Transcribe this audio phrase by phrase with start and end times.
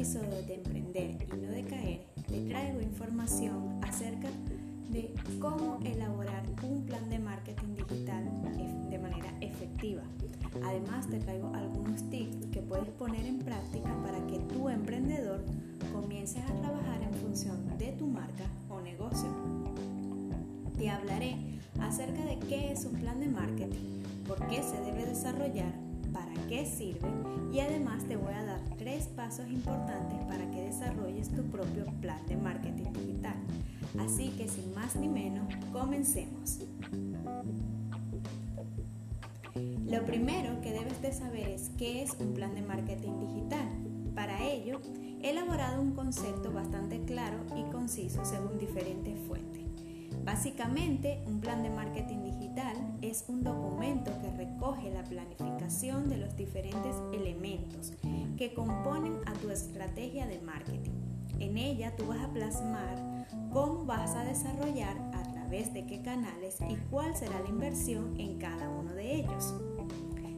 [0.00, 4.30] episodio de Emprender y no de caer, te traigo información acerca
[4.88, 8.24] de cómo elaborar un plan de marketing digital
[8.88, 10.00] de manera efectiva.
[10.64, 15.44] Además te traigo algunos tips que puedes poner en práctica para que tu emprendedor
[15.92, 19.28] comiences a trabajar en función de tu marca o negocio.
[20.78, 21.36] Te hablaré
[21.78, 25.74] acerca de qué es un plan de marketing, por qué se debe desarrollar,
[26.50, 27.08] qué sirve
[27.52, 32.18] y además te voy a dar tres pasos importantes para que desarrolles tu propio plan
[32.26, 33.36] de marketing digital.
[34.00, 36.58] Así que sin más ni menos, comencemos.
[39.86, 43.68] Lo primero que debes de saber es qué es un plan de marketing digital.
[44.16, 44.80] Para ello,
[45.22, 49.59] he elaborado un concepto bastante claro y conciso según diferentes fuentes.
[50.24, 56.36] Básicamente, un plan de marketing digital es un documento que recoge la planificación de los
[56.36, 57.92] diferentes elementos
[58.36, 60.92] que componen a tu estrategia de marketing.
[61.38, 66.58] En ella tú vas a plasmar cómo vas a desarrollar a través de qué canales
[66.68, 69.54] y cuál será la inversión en cada uno de ellos.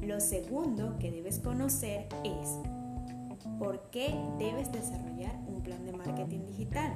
[0.00, 2.58] Lo segundo que debes conocer es
[3.58, 6.92] ¿Por qué debes desarrollar un plan de marketing digital?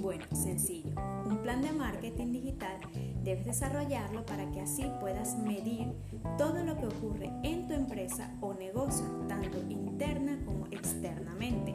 [0.00, 0.92] Bueno, sencillo.
[1.26, 2.78] Un plan de marketing digital
[3.24, 5.92] debes desarrollarlo para que así puedas medir
[6.38, 11.74] todo lo que ocurre en tu empresa o negocio, tanto interna como externamente.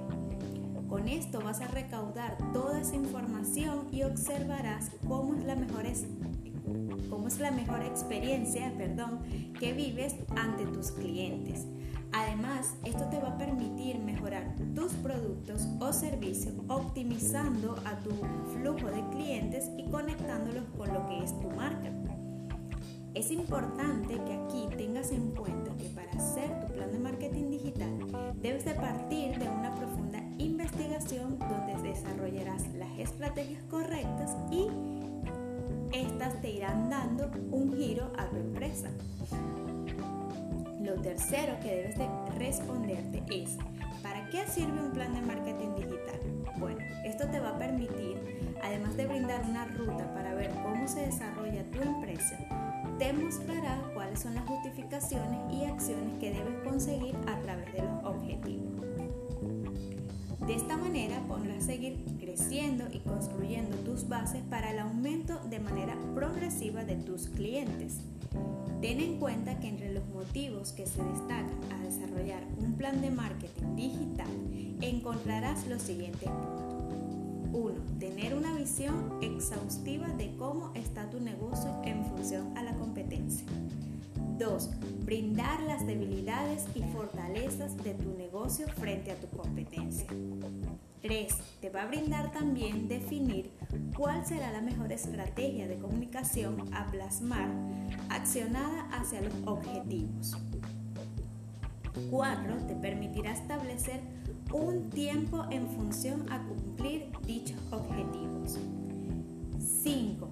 [0.88, 5.84] Con esto vas a recaudar toda esa información y observarás cómo es la mejor,
[7.10, 9.20] cómo es la mejor experiencia perdón,
[9.60, 11.68] que vives ante tus clientes.
[12.14, 18.12] Además, esto te va a permitir mejorar tus productos o servicios optimizando a tu
[18.54, 21.92] flujo de clientes y conectándolos con lo que es tu marca.
[23.16, 28.34] Es importante que aquí tengas en cuenta que para hacer tu plan de marketing digital
[28.42, 34.68] debes de partir de una profunda investigación donde desarrollarás las estrategias correctas y
[35.92, 38.90] estas te irán dando un giro a tu empresa.
[40.84, 43.58] Lo tercero que debes de responderte es,
[44.02, 46.20] ¿para qué sirve un plan de marketing digital?
[46.58, 48.18] Bueno, esto te va a permitir,
[48.62, 52.38] además de brindar una ruta para ver cómo se desarrolla tu empresa,
[53.00, 58.04] te mostrará cuáles son las justificaciones y acciones que debes conseguir a través de los
[58.04, 58.86] objetivos.
[60.46, 65.96] De esta manera podrás seguir creciendo y construyendo tus bases para el aumento de manera
[66.14, 68.02] progresiva de tus clientes.
[68.84, 73.12] Ten en cuenta que entre los motivos que se destacan a desarrollar un plan de
[73.12, 74.28] marketing digital
[74.82, 77.00] encontrarás los siguientes puntos.
[77.54, 77.74] 1.
[77.98, 83.48] Tener una visión exhaustiva de cómo está tu negocio en función a la competencia.
[84.38, 84.70] 2.
[85.06, 90.08] Brindar las debilidades y fortalezas de tu negocio frente a tu competencia.
[91.02, 91.34] 3.
[91.62, 93.50] Te va a brindar también definir
[93.96, 97.50] cuál será la mejor estrategia de comunicación a plasmar
[98.10, 100.38] accionada hacia los objetivos.
[102.10, 102.68] 4.
[102.68, 104.02] Te permitirá establecer
[104.52, 108.58] un tiempo en función a cumplir dichos objetivos.
[109.60, 110.28] 5.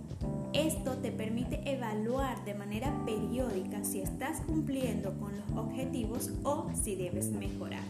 [0.54, 6.96] Esto te permite evaluar de manera periódica si estás cumpliendo con los objetivos o si
[6.96, 7.84] debes mejorar.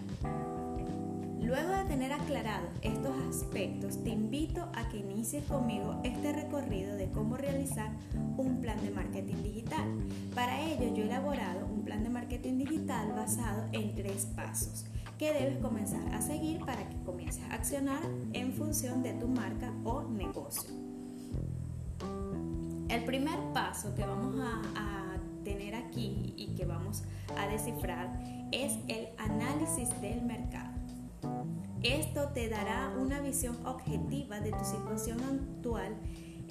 [1.92, 7.92] Tener aclarados estos aspectos, te invito a que inicies conmigo este recorrido de cómo realizar
[8.38, 9.84] un plan de marketing digital.
[10.34, 14.86] Para ello yo he elaborado un plan de marketing digital basado en tres pasos
[15.18, 18.00] que debes comenzar a seguir para que comiences a accionar
[18.32, 20.74] en función de tu marca o negocio.
[22.88, 24.36] El primer paso que vamos
[24.78, 27.04] a tener aquí y que vamos
[27.38, 28.18] a descifrar
[28.54, 30.81] es el análisis del mercado.
[31.84, 35.98] Esto te dará una visión objetiva de tu situación actual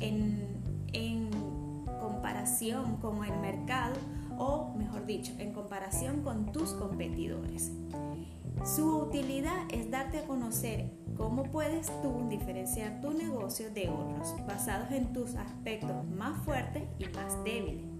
[0.01, 0.59] en,
[2.01, 3.95] comparación con el mercado
[4.39, 7.71] o, mejor dicho, en comparación con tus competidores.
[8.65, 14.91] Su utilidad es darte a conocer cómo puedes tú diferenciar tu negocio de otros basados
[14.91, 18.00] en tus aspectos más fuertes y más débiles.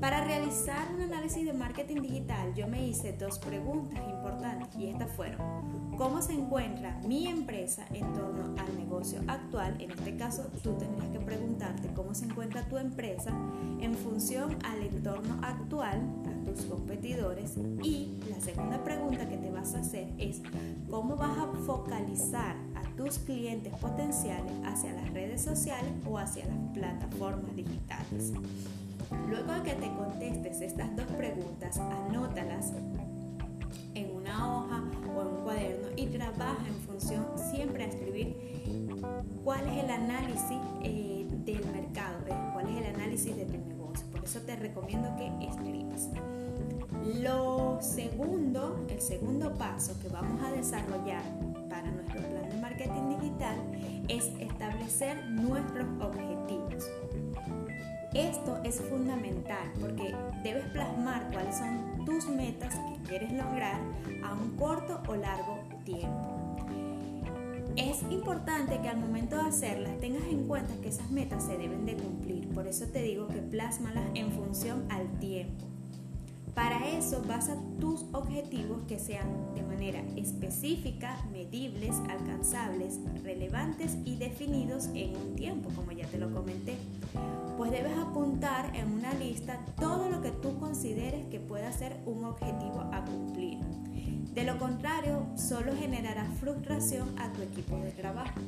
[0.00, 5.12] Para realizar un análisis de marketing digital yo me hice dos preguntas importantes y estas
[5.12, 9.76] fueron, ¿cómo se encuentra mi empresa en torno al negocio actual?
[9.78, 13.30] En este caso tú tendrías que preguntarte cómo se encuentra tu empresa
[13.82, 19.74] en función al entorno actual, a tus competidores y la segunda pregunta que te vas
[19.74, 20.40] a hacer es,
[20.88, 26.72] ¿cómo vas a focalizar a tus clientes potenciales hacia las redes sociales o hacia las
[26.72, 28.32] plataformas digitales?
[29.28, 32.72] Luego de que te contestes estas dos preguntas, anótalas
[33.94, 34.84] en una hoja
[35.14, 38.36] o en un cuaderno y trabaja en función siempre a escribir
[39.44, 42.18] cuál es el análisis eh, del mercado,
[42.52, 44.06] cuál es el análisis de tu negocio.
[44.10, 46.08] Por eso te recomiendo que escribas.
[47.20, 51.22] Lo segundo, el segundo paso que vamos a desarrollar
[51.80, 53.56] para nuestro plan de marketing digital
[54.08, 56.90] es establecer nuestros objetivos.
[58.12, 63.80] Esto es fundamental porque debes plasmar cuáles son tus metas que quieres lograr
[64.24, 66.66] a un corto o largo tiempo.
[67.76, 71.86] Es importante que al momento de hacerlas tengas en cuenta que esas metas se deben
[71.86, 72.48] de cumplir.
[72.48, 75.69] Por eso te digo que plásmalas en función al tiempo.
[76.54, 84.88] Para eso basa tus objetivos que sean de manera específica, medibles, alcanzables, relevantes y definidos
[84.94, 86.76] en un tiempo, como ya te lo comenté.
[87.56, 92.24] Pues debes apuntar en una lista todo lo que tú consideres que pueda ser un
[92.24, 93.58] objetivo a cumplir.
[94.34, 98.40] De lo contrario, solo generará frustración a tu equipo de trabajo.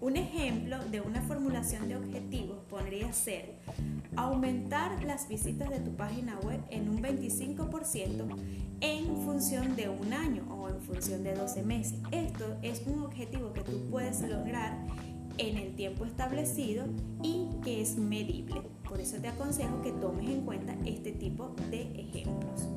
[0.00, 3.54] Un ejemplo de una formulación de objetivos podría ser
[4.16, 8.36] aumentar las visitas de tu página web en un 25%
[8.80, 11.98] en función de un año o en función de 12 meses.
[12.10, 14.78] Esto es un objetivo que tú puedes lograr
[15.38, 16.84] en el tiempo establecido
[17.22, 18.62] y que es medible.
[18.88, 22.68] Por eso te aconsejo que tomes en cuenta este tipo de ejemplos.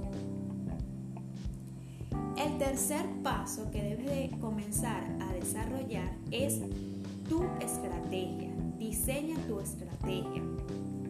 [2.37, 6.61] El tercer paso que debes de comenzar a desarrollar es
[7.27, 8.53] tu estrategia.
[8.77, 10.43] Diseña tu estrategia.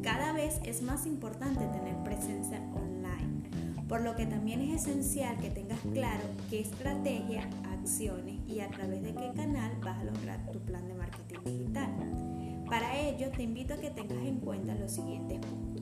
[0.06, 3.50] Cada vez es más importante tener presencia online,
[3.90, 9.02] por lo que también es esencial que tengas claro qué estrategia, acciones y a través
[9.02, 12.66] de qué canal vas a lograr tu plan de marketing digital.
[12.69, 15.81] Para ello te invito a que tengas en cuenta los siguientes puntos.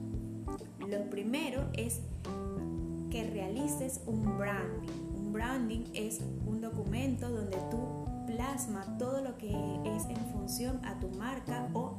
[0.87, 1.99] Lo primero es
[3.11, 5.17] que realices un branding.
[5.17, 10.97] Un branding es un documento donde tú plasma todo lo que es en función a
[11.01, 11.97] tu marca o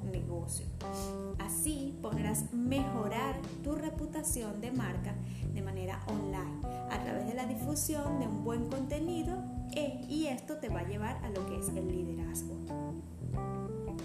[2.52, 5.14] mejorar tu reputación de marca
[5.52, 6.60] de manera online
[6.90, 9.42] a través de la difusión de un buen contenido
[9.74, 12.54] e, y esto te va a llevar a lo que es el liderazgo.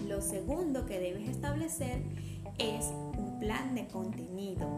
[0.08, 2.02] Lo segundo que debes establecer
[2.58, 2.86] es
[3.16, 4.68] un plan de contenido.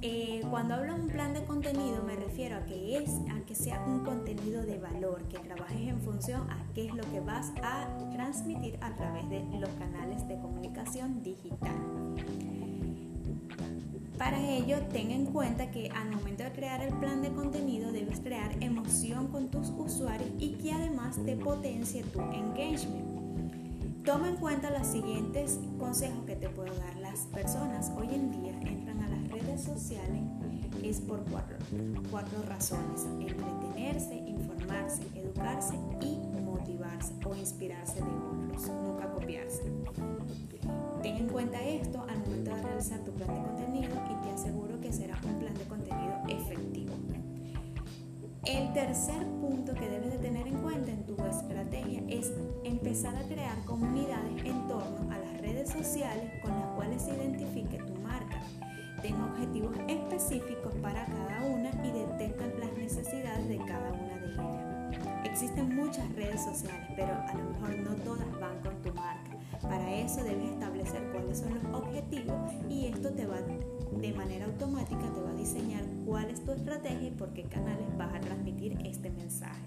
[0.00, 3.56] Eh, cuando hablo de un plan de contenido me refiero a que es a que
[3.56, 7.52] sea un contenido de valor, que trabajes en función a qué es lo que vas
[7.64, 11.74] a transmitir a través de los canales de comunicación digital.
[14.16, 18.20] Para ello, ten en cuenta que al momento de crear el plan de contenido debes
[18.20, 23.18] crear emoción con tus usuarios y que además te potencie tu engagement.
[24.04, 26.96] Toma en cuenta los siguientes consejos que te puedo dar.
[26.96, 27.57] Las personas
[30.82, 31.56] es por cuatro,
[32.10, 33.06] cuatro razones.
[33.20, 39.62] Entretenerse, informarse, educarse y motivarse o inspirarse de otros, nunca copiarse.
[41.02, 44.80] Ten en cuenta esto al momento de realizar tu plan de contenido y te aseguro
[44.80, 46.94] que será un plan de contenido efectivo.
[48.44, 52.32] El tercer punto que debes de tener en cuenta en tu estrategia es
[52.64, 57.76] empezar a crear comunidades en torno a las redes sociales con las cuales se identifique
[57.76, 58.42] tu marca.
[59.02, 65.24] Ten objetivos específicos para cada una y detecta las necesidades de cada una de ellas.
[65.24, 69.36] Existen muchas redes sociales, pero a lo mejor no todas van con tu marca.
[69.62, 73.38] Para eso debes establecer cuáles son los objetivos y esto te va
[74.00, 77.96] de manera automática te va a diseñar cuál es tu estrategia y por qué canales
[77.96, 79.60] vas a transmitir este mensaje.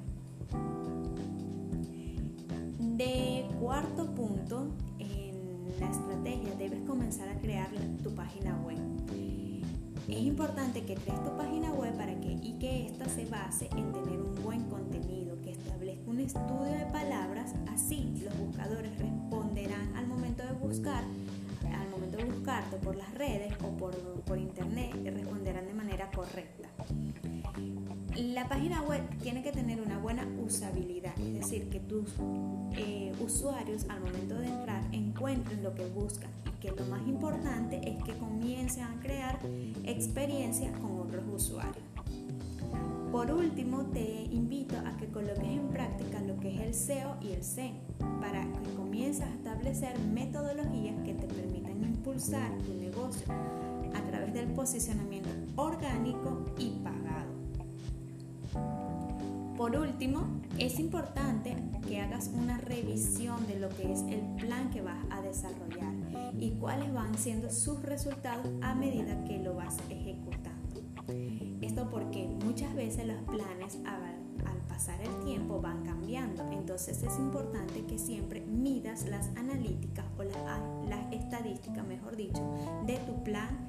[2.79, 4.67] De cuarto punto,
[4.99, 5.20] en
[5.79, 7.69] la estrategia debes comenzar a crear
[8.03, 8.77] tu página web.
[10.07, 13.91] Es importante que crees tu página web para que y que ésta se base en
[13.91, 20.07] tener un buen contenido, que establezca un estudio de palabras, así los buscadores responderán al
[20.07, 21.03] momento de buscar
[21.63, 26.69] al momento de buscarte por las redes o por, por internet responderán de manera correcta.
[28.21, 32.07] La página web tiene que tener una buena usabilidad, es decir, que tus
[32.73, 37.81] eh, usuarios al momento de entrar encuentren lo que buscan y que lo más importante
[37.83, 39.39] es que comiencen a crear
[39.85, 41.83] experiencias con otros usuarios.
[43.11, 47.31] Por último, te invito a que coloques en práctica lo que es el SEO y
[47.31, 47.73] el SEM
[48.19, 53.25] para que comiences a establecer metodologías que te permitan impulsar tu negocio
[53.95, 57.30] a través del posicionamiento orgánico y pagado.
[59.61, 60.25] Por último,
[60.57, 61.55] es importante
[61.87, 65.93] que hagas una revisión de lo que es el plan que vas a desarrollar
[66.39, 70.81] y cuáles van siendo sus resultados a medida que lo vas ejecutando.
[71.61, 77.85] Esto porque muchas veces los planes al pasar el tiempo van cambiando, entonces es importante
[77.85, 82.41] que siempre midas las analíticas o las, estadísticas, mejor dicho,
[82.87, 83.59] de tu plan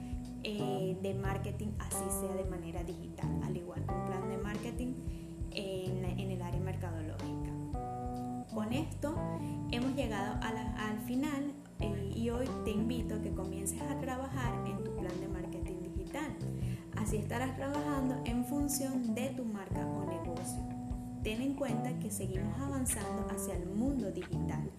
[0.43, 4.95] eh, de marketing, así sea de manera digital, al igual que un plan de marketing
[5.55, 7.51] en, el área mercadológica.
[8.53, 9.15] Con esto
[9.71, 14.85] hemos llegado al final eh, y hoy te invito a que comiences a trabajar en
[14.85, 16.37] tu plan de marketing digital.
[16.97, 20.63] Así estarás trabajando en función de tu marca o negocio.
[21.23, 24.71] Ten en cuenta que seguimos avanzando hacia el mundo digital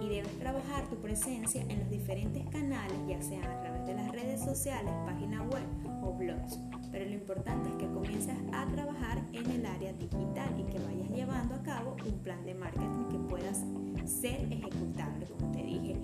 [0.00, 4.10] y debes trabajar tu presencia en los diferentes canales, ya sean a través de las
[4.12, 5.64] redes sociales, página web
[6.02, 6.58] o blogs.
[6.92, 11.10] Pero lo importante es que comiences a trabajar en el área digital y que vayas
[11.10, 13.64] llevando a cabo un plan de marketing que puedas
[14.04, 15.96] ser ejecutable, como te dije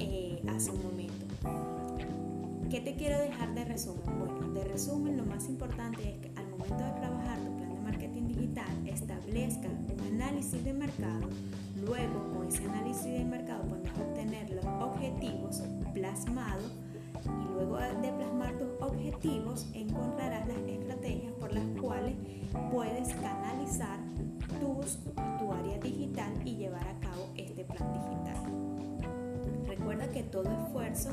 [0.00, 1.26] eh, hace un momento.
[2.70, 4.02] ¿Qué te quiero dejar de resumen?
[4.18, 7.80] Bueno, de resumen lo más importante es que al momento de trabajar tu plan de
[7.82, 11.28] marketing digital establezca un análisis de mercado,
[11.84, 15.62] luego con ese análisis de mercado puedes obtener los objetivos
[15.92, 16.72] plasmados
[22.72, 23.98] puedes canalizar
[24.58, 24.96] tus,
[25.38, 28.32] tu área digital y llevar a cabo este plan digital.
[29.68, 31.10] Recuerda que todo esfuerzo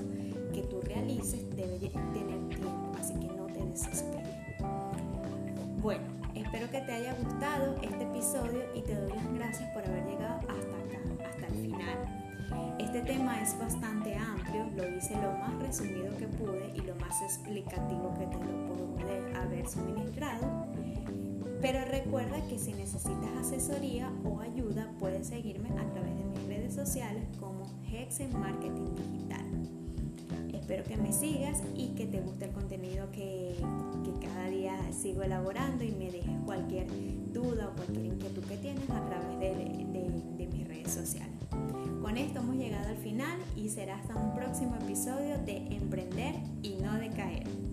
[0.53, 4.37] que tú realices debe tener tiempo, así que no te desesperes.
[5.81, 10.05] Bueno, espero que te haya gustado este episodio y te doy las gracias por haber
[10.05, 12.75] llegado hasta acá, hasta el final.
[12.79, 17.21] Este tema es bastante amplio, lo hice lo más resumido que pude y lo más
[17.21, 20.68] explicativo que te lo pude haber suministrado.
[21.61, 26.73] Pero recuerda que si necesitas asesoría o ayuda, puedes seguirme a través de mis redes
[26.73, 29.45] sociales como Hexen Marketing Digital.
[30.53, 33.55] Espero que me sigas y que te guste el contenido que,
[34.21, 36.87] cada día sigo elaborando y me dejes cualquier
[37.31, 41.39] duda o cualquier inquietud que tienes a través de mis redes sociales.
[42.01, 46.75] Con esto hemos llegado al final y será hasta un próximo episodio de Emprender y
[46.81, 47.68] no decaer.